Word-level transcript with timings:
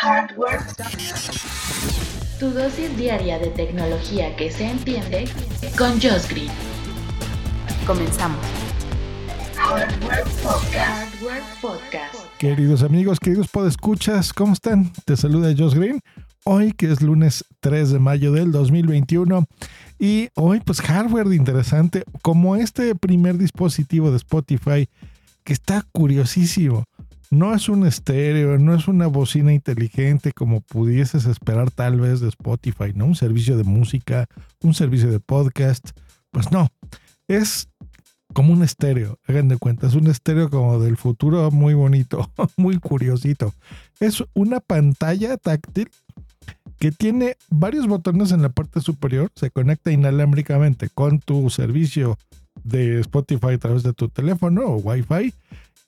Hardware. 0.00 0.60
Tu 2.38 2.50
dosis 2.50 2.96
diaria 2.96 3.36
de 3.40 3.48
tecnología 3.48 4.36
que 4.36 4.48
se 4.52 4.70
entiende 4.70 5.24
con 5.76 5.90
Josh 6.00 6.28
Green. 6.30 6.52
Comenzamos. 7.84 8.38
Hardware 9.56 10.22
Podcast. 10.40 10.76
Hardware 10.76 11.42
Podcast. 11.60 12.14
Queridos 12.38 12.84
amigos, 12.84 13.18
queridos 13.18 13.48
podescuchas, 13.48 14.32
¿cómo 14.32 14.52
están? 14.52 14.92
Te 15.04 15.16
saluda 15.16 15.52
Josh 15.58 15.74
Green. 15.74 16.00
Hoy 16.44 16.70
que 16.70 16.92
es 16.92 17.02
lunes 17.02 17.44
3 17.58 17.90
de 17.90 17.98
mayo 17.98 18.30
del 18.30 18.52
2021 18.52 19.46
y 19.98 20.28
hoy 20.36 20.60
pues 20.60 20.80
hardware 20.80 21.32
interesante 21.32 22.04
como 22.22 22.54
este 22.54 22.94
primer 22.94 23.36
dispositivo 23.36 24.12
de 24.12 24.18
Spotify 24.18 24.88
que 25.42 25.52
está 25.52 25.84
curiosísimo. 25.90 26.84
No 27.30 27.54
es 27.54 27.68
un 27.68 27.86
estéreo, 27.86 28.58
no 28.58 28.74
es 28.74 28.88
una 28.88 29.06
bocina 29.06 29.52
inteligente 29.52 30.32
como 30.32 30.62
pudieses 30.62 31.26
esperar 31.26 31.70
tal 31.70 32.00
vez 32.00 32.20
de 32.20 32.28
Spotify, 32.28 32.92
¿no? 32.94 33.04
Un 33.06 33.16
servicio 33.16 33.56
de 33.56 33.64
música, 33.64 34.26
un 34.62 34.72
servicio 34.72 35.10
de 35.10 35.20
podcast. 35.20 35.90
Pues 36.30 36.50
no, 36.50 36.68
es 37.28 37.68
como 38.32 38.52
un 38.52 38.62
estéreo, 38.62 39.18
hagan 39.26 39.48
de 39.48 39.56
cuenta, 39.56 39.86
es 39.86 39.94
un 39.94 40.06
estéreo 40.06 40.50
como 40.50 40.78
del 40.78 40.96
futuro 40.96 41.50
muy 41.50 41.74
bonito, 41.74 42.30
muy 42.56 42.78
curiosito. 42.78 43.54
Es 44.00 44.24
una 44.34 44.60
pantalla 44.60 45.36
táctil 45.36 45.90
que 46.78 46.92
tiene 46.92 47.36
varios 47.50 47.86
botones 47.86 48.32
en 48.32 48.42
la 48.42 48.50
parte 48.50 48.80
superior, 48.80 49.30
se 49.34 49.50
conecta 49.50 49.90
inalámbricamente 49.90 50.88
con 50.88 51.18
tu 51.18 51.50
servicio 51.50 52.18
de 52.62 53.00
Spotify 53.00 53.54
a 53.54 53.58
través 53.58 53.82
de 53.82 53.92
tu 53.92 54.08
teléfono 54.08 54.62
o 54.62 54.76
Wi-Fi 54.76 55.34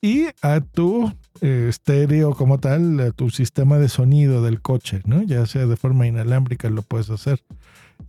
y 0.03 0.27
a 0.43 0.61
tu 0.61 1.13
estéreo 1.41 2.35
como 2.35 2.59
tal, 2.59 3.13
tu 3.17 3.31
sistema 3.31 3.79
de 3.79 3.89
sonido 3.89 4.43
del 4.43 4.61
coche, 4.61 5.01
¿no? 5.05 5.23
Ya 5.23 5.47
sea 5.47 5.67
de 5.67 5.77
forma 5.77 6.07
inalámbrica 6.07 6.69
lo 6.71 6.83
puedes 6.83 7.11
hacer. 7.11 7.41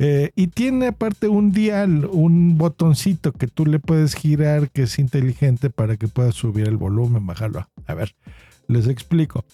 Eh, 0.03 0.31
y 0.35 0.47
tiene 0.47 0.88
aparte 0.88 1.27
un 1.27 1.52
dial, 1.52 2.05
un 2.11 2.57
botoncito 2.57 3.33
que 3.33 3.45
tú 3.45 3.67
le 3.67 3.77
puedes 3.77 4.16
girar 4.16 4.71
que 4.71 4.83
es 4.83 4.97
inteligente 4.97 5.69
para 5.69 5.95
que 5.95 6.08
puedas 6.08 6.33
subir 6.33 6.67
el 6.67 6.77
volumen, 6.77 7.27
bajarlo. 7.27 7.69
A 7.85 7.93
ver, 7.93 8.16
les 8.67 8.88
explico. 8.88 9.45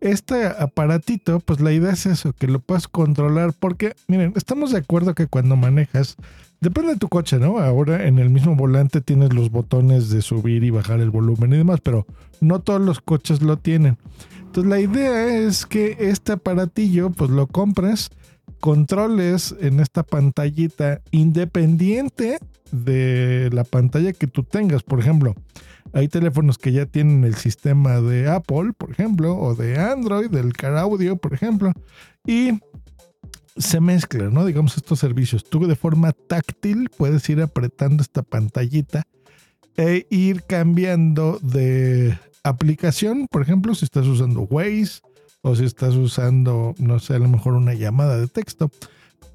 Este 0.00 0.46
aparatito, 0.46 1.40
pues 1.40 1.60
la 1.60 1.72
idea 1.72 1.90
es 1.92 2.06
eso, 2.06 2.32
que 2.34 2.46
lo 2.46 2.60
puedas 2.60 2.86
controlar 2.86 3.52
porque, 3.58 3.96
miren, 4.06 4.32
estamos 4.36 4.70
de 4.70 4.78
acuerdo 4.78 5.12
que 5.16 5.26
cuando 5.26 5.56
manejas 5.56 6.16
Depende 6.60 6.94
de 6.94 6.98
tu 6.98 7.08
coche, 7.08 7.38
¿no? 7.38 7.58
Ahora 7.58 8.06
en 8.06 8.18
el 8.18 8.30
mismo 8.30 8.56
volante 8.56 9.02
tienes 9.02 9.34
los 9.34 9.50
botones 9.50 10.08
de 10.08 10.22
subir 10.22 10.64
y 10.64 10.70
bajar 10.70 11.00
el 11.00 11.10
volumen 11.10 11.52
y 11.52 11.58
demás, 11.58 11.80
pero 11.82 12.06
no 12.40 12.60
todos 12.60 12.80
los 12.80 13.00
coches 13.00 13.42
lo 13.42 13.58
tienen. 13.58 13.98
Entonces 14.38 14.70
la 14.70 14.80
idea 14.80 15.46
es 15.46 15.66
que 15.66 15.96
este 16.00 16.32
aparatillo 16.32 17.10
pues 17.10 17.30
lo 17.30 17.46
compres, 17.46 18.10
controles 18.60 19.54
en 19.60 19.80
esta 19.80 20.02
pantallita 20.02 21.00
independiente 21.10 22.38
de 22.72 23.50
la 23.52 23.64
pantalla 23.64 24.12
que 24.12 24.26
tú 24.26 24.42
tengas. 24.42 24.82
Por 24.82 25.00
ejemplo, 25.00 25.34
hay 25.92 26.08
teléfonos 26.08 26.58
que 26.58 26.72
ya 26.72 26.86
tienen 26.86 27.24
el 27.24 27.36
sistema 27.36 28.00
de 28.00 28.28
Apple, 28.28 28.72
por 28.76 28.90
ejemplo, 28.90 29.36
o 29.36 29.54
de 29.54 29.78
Android, 29.78 30.30
del 30.30 30.52
Car 30.52 30.76
Audio, 30.76 31.16
por 31.16 31.34
ejemplo, 31.34 31.72
y 32.26 32.60
se 33.56 33.80
mezclan, 33.80 34.34
¿no? 34.34 34.44
Digamos 34.44 34.76
estos 34.76 34.98
servicios. 34.98 35.44
Tú 35.44 35.66
de 35.66 35.76
forma 35.76 36.12
táctil 36.12 36.90
puedes 36.96 37.28
ir 37.30 37.40
apretando 37.40 38.02
esta 38.02 38.22
pantallita 38.22 39.04
e 39.76 40.06
ir 40.10 40.42
cambiando 40.42 41.38
de 41.42 42.18
aplicación, 42.42 43.26
por 43.30 43.42
ejemplo, 43.42 43.74
si 43.74 43.84
estás 43.84 44.06
usando 44.06 44.42
Waze 44.42 45.00
o 45.46 45.54
si 45.54 45.64
estás 45.64 45.94
usando, 45.94 46.74
no 46.78 46.98
sé, 46.98 47.14
a 47.14 47.20
lo 47.20 47.28
mejor 47.28 47.54
una 47.54 47.72
llamada 47.72 48.18
de 48.18 48.26
texto. 48.26 48.68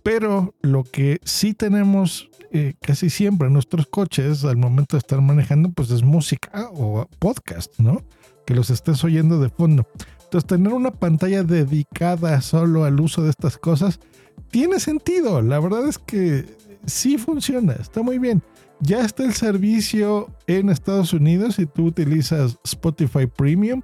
Pero 0.04 0.53
lo 0.62 0.84
que 0.84 1.22
sí 1.23 1.53
tenemos 1.53 2.30
eh, 2.52 2.73
casi 2.81 3.09
siempre 3.09 3.48
en 3.48 3.53
nuestros 3.53 3.88
coches 3.88 4.44
al 4.44 4.58
momento 4.58 4.97
de 4.97 5.00
estar 5.00 5.22
manejando, 5.22 5.69
pues 5.72 5.90
es 5.90 6.03
música 6.03 6.69
o 6.74 7.08
podcast, 7.18 7.80
¿no? 7.80 8.03
Que 8.46 8.53
los 8.53 8.69
estés 8.69 9.02
oyendo 9.06 9.40
de 9.40 9.47
fondo. 9.47 9.88
Entonces, 10.24 10.50
tener 10.50 10.74
una 10.74 10.91
pantalla 10.91 11.44
dedicada 11.44 12.41
solo 12.41 12.84
al 12.84 13.00
uso 13.00 13.24
de 13.24 13.30
estas 13.30 13.58
cosas 13.58 14.02
tiene 14.50 14.81
sentido. 14.81 15.41
La 15.41 15.62
verdad 15.62 15.88
es 15.88 15.97
que 15.97 16.46
sí 16.85 17.18
funciona, 17.18 17.72
está 17.74 18.02
muy 18.02 18.19
bien. 18.19 18.44
Ya 18.81 19.00
está 19.06 19.24
el 19.24 19.34
servicio 19.34 20.28
en 20.46 20.69
Estados 20.69 21.14
Unidos 21.14 21.56
si 21.56 21.68
tú 21.68 21.85
utilizas 21.85 22.58
Spotify 22.66 23.28
Premium. 23.28 23.81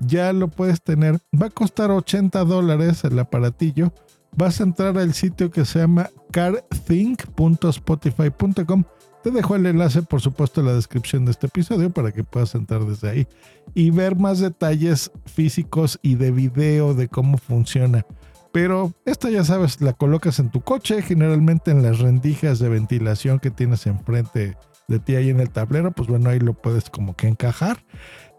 Ya 0.00 0.32
lo 0.32 0.48
puedes 0.48 0.82
tener. 0.82 1.20
Va 1.40 1.46
a 1.46 1.50
costar 1.50 1.90
80 1.90 2.44
dólares 2.44 3.04
el 3.04 3.18
aparatillo. 3.18 3.92
Vas 4.36 4.60
a 4.60 4.64
entrar 4.64 4.98
al 4.98 5.14
sitio 5.14 5.50
que 5.50 5.64
se 5.64 5.78
llama 5.80 6.10
carthink.spotify.com 6.30 8.84
te 9.22 9.30
dejo 9.30 9.54
el 9.54 9.66
enlace, 9.66 10.02
por 10.02 10.22
supuesto, 10.22 10.60
en 10.60 10.68
la 10.68 10.74
descripción 10.74 11.26
de 11.26 11.32
este 11.32 11.46
episodio 11.46 11.90
para 11.90 12.10
que 12.10 12.24
puedas 12.24 12.54
entrar 12.54 12.86
desde 12.86 13.10
ahí 13.10 13.26
y 13.74 13.90
ver 13.90 14.16
más 14.16 14.38
detalles 14.38 15.10
físicos 15.26 15.98
y 16.00 16.14
de 16.14 16.30
video 16.30 16.94
de 16.94 17.08
cómo 17.08 17.36
funciona. 17.36 18.06
Pero 18.50 18.94
esta 19.04 19.28
ya 19.28 19.44
sabes, 19.44 19.82
la 19.82 19.92
colocas 19.92 20.38
en 20.38 20.50
tu 20.50 20.62
coche, 20.62 21.02
generalmente 21.02 21.70
en 21.70 21.82
las 21.82 21.98
rendijas 21.98 22.58
de 22.58 22.70
ventilación 22.70 23.40
que 23.40 23.50
tienes 23.50 23.86
enfrente 23.86 24.56
de 24.90 24.98
ti 24.98 25.14
ahí 25.14 25.30
en 25.30 25.40
el 25.40 25.50
tablero, 25.50 25.92
pues 25.92 26.08
bueno, 26.08 26.28
ahí 26.28 26.40
lo 26.40 26.52
puedes 26.52 26.90
como 26.90 27.14
que 27.14 27.28
encajar. 27.28 27.78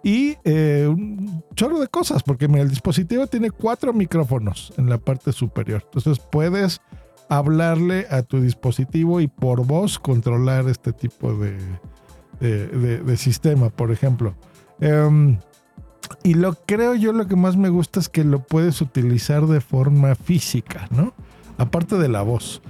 Y 0.04 0.36
eh, 0.44 0.88
un 0.88 1.44
chorro 1.56 1.80
de 1.80 1.88
cosas, 1.88 2.24
porque 2.24 2.46
el 2.46 2.70
dispositivo 2.70 3.28
tiene 3.28 3.52
cuatro 3.52 3.94
micrófonos 3.94 4.74
en 4.78 4.90
la 4.90 4.98
parte 4.98 5.32
superior. 5.32 5.84
Entonces 5.86 6.20
puedes 6.20 6.82
hablarle 7.30 8.08
a 8.10 8.24
tu 8.24 8.42
dispositivo 8.42 9.22
y 9.22 9.28
por 9.28 9.66
voz 9.66 9.98
controlar 9.98 10.68
este 10.68 10.92
tipo 10.92 11.34
de, 11.34 13.16
sistema, 13.16 13.70
por 13.70 13.92
ejemplo. 13.92 14.36
Em, 14.82 15.38
y 16.24 16.34
lo 16.34 16.56
creo 16.66 16.96
yo 16.96 17.14
lo 17.14 17.28
que 17.28 17.38
más 17.38 17.56
me 17.56 17.70
gusta 17.70 18.02
es 18.02 18.10
que 18.10 18.26
lo 18.26 18.44
puedes 18.44 18.82
utilizar 18.82 19.46
de 19.46 19.62
forma 19.62 20.16
física, 20.16 20.88
¿no? 20.90 21.14
Aparte 21.58 21.98
de 21.98 22.10
la 22.10 22.24
voz. 22.24 22.62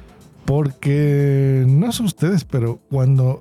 Porque 0.45 1.63
no 1.67 1.91
sé 1.91 2.03
ustedes, 2.03 2.43
pero 2.43 2.79
cuando 2.89 3.39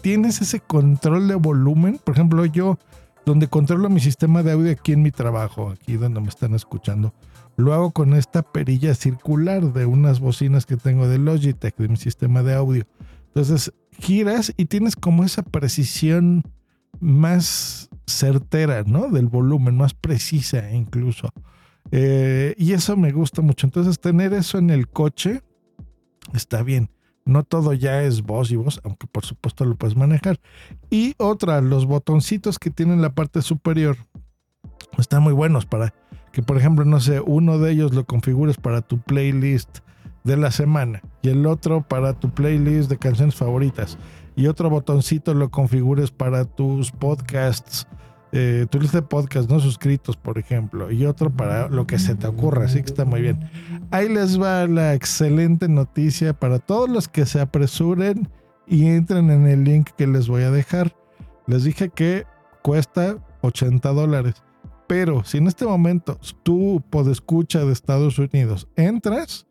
tienes 0.00 0.40
ese 0.40 0.60
control 0.60 1.28
de 1.28 1.34
volumen, 1.34 2.00
por 2.02 2.14
ejemplo, 2.14 2.44
yo 2.44 2.78
donde 3.24 3.48
controlo 3.48 3.88
mi 3.88 4.00
sistema 4.00 4.42
de 4.42 4.52
audio 4.52 4.72
aquí 4.72 4.92
en 4.92 5.02
mi 5.02 5.10
trabajo, 5.10 5.70
aquí 5.70 5.94
donde 5.94 6.20
me 6.20 6.28
están 6.28 6.54
escuchando, 6.54 7.14
lo 7.56 7.72
hago 7.72 7.92
con 7.92 8.14
esta 8.14 8.42
perilla 8.42 8.94
circular 8.94 9.72
de 9.72 9.86
unas 9.86 10.20
bocinas 10.20 10.66
que 10.66 10.76
tengo 10.76 11.08
de 11.08 11.18
Logitech, 11.18 11.76
de 11.76 11.88
mi 11.88 11.96
sistema 11.96 12.42
de 12.42 12.54
audio. 12.54 12.84
Entonces 13.28 13.72
giras 13.98 14.52
y 14.56 14.66
tienes 14.66 14.96
como 14.96 15.24
esa 15.24 15.42
precisión 15.42 16.42
más 17.00 17.88
certera, 18.06 18.82
¿no? 18.84 19.08
Del 19.08 19.28
volumen, 19.28 19.76
más 19.76 19.94
precisa 19.94 20.70
incluso. 20.72 21.28
Eh, 21.90 22.54
y 22.58 22.72
eso 22.72 22.96
me 22.96 23.12
gusta 23.12 23.42
mucho. 23.42 23.66
Entonces 23.66 23.98
tener 24.00 24.32
eso 24.32 24.58
en 24.58 24.70
el 24.70 24.88
coche 24.88 25.42
está 26.32 26.62
bien. 26.62 26.90
No 27.24 27.42
todo 27.42 27.72
ya 27.72 28.02
es 28.02 28.22
voz 28.22 28.50
y 28.50 28.56
voz, 28.56 28.80
aunque 28.84 29.06
por 29.06 29.24
supuesto 29.24 29.64
lo 29.64 29.76
puedes 29.76 29.96
manejar. 29.96 30.38
Y 30.90 31.14
otra, 31.18 31.60
los 31.60 31.86
botoncitos 31.86 32.58
que 32.58 32.70
tienen 32.70 33.00
la 33.00 33.14
parte 33.14 33.40
superior 33.42 33.96
están 34.98 35.22
muy 35.22 35.32
buenos 35.32 35.66
para 35.66 35.94
que 36.32 36.42
por 36.42 36.58
ejemplo, 36.58 36.84
no 36.84 37.00
sé, 37.00 37.20
uno 37.20 37.58
de 37.58 37.72
ellos 37.72 37.94
lo 37.94 38.04
configures 38.04 38.56
para 38.56 38.82
tu 38.82 38.98
playlist 38.98 39.78
de 40.24 40.36
la 40.36 40.50
semana 40.50 41.00
y 41.22 41.28
el 41.28 41.46
otro 41.46 41.82
para 41.82 42.18
tu 42.18 42.30
playlist 42.30 42.90
de 42.90 42.98
canciones 42.98 43.36
favoritas 43.36 43.98
y 44.34 44.48
otro 44.48 44.68
botoncito 44.68 45.32
lo 45.32 45.50
configures 45.50 46.10
para 46.10 46.44
tus 46.44 46.90
podcasts, 46.90 47.86
eh, 48.36 48.66
tu 48.68 48.80
lista 48.80 48.98
de 49.00 49.06
podcasts 49.06 49.48
no 49.48 49.60
suscritos, 49.60 50.16
por 50.16 50.38
ejemplo, 50.38 50.90
y 50.90 51.06
otro 51.06 51.30
para 51.30 51.68
lo 51.68 51.86
que 51.86 52.00
se 52.00 52.16
te 52.16 52.26
ocurra, 52.26 52.64
así 52.64 52.80
que 52.80 52.86
está 52.86 53.04
muy 53.04 53.20
bien. 53.20 53.48
Ahí 53.92 54.08
les 54.08 54.42
va 54.42 54.66
la 54.66 54.92
excelente 54.92 55.68
noticia 55.68 56.32
para 56.32 56.58
todos 56.58 56.88
los 56.88 57.06
que 57.06 57.26
se 57.26 57.40
apresuren 57.40 58.28
y 58.66 58.86
entren 58.86 59.30
en 59.30 59.46
el 59.46 59.62
link 59.62 59.90
que 59.96 60.08
les 60.08 60.26
voy 60.26 60.42
a 60.42 60.50
dejar. 60.50 60.96
Les 61.46 61.62
dije 61.62 61.90
que 61.90 62.24
cuesta 62.60 63.18
80 63.42 63.88
dólares. 63.90 64.42
Pero 64.88 65.22
si 65.22 65.38
en 65.38 65.46
este 65.46 65.64
momento 65.64 66.18
tú, 66.42 66.82
escucha 67.12 67.64
de 67.64 67.72
Estados 67.72 68.18
Unidos, 68.18 68.66
entras, 68.74 69.46